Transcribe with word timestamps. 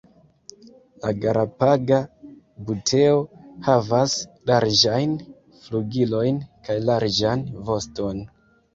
La 1.03 1.11
Galapaga 1.25 1.99
buteo 2.71 3.21
havas 3.69 4.17
larĝajn 4.53 5.17
flugilojn 5.69 6.45
kaj 6.67 6.83
larĝan 6.91 7.49
voston. 7.73 8.31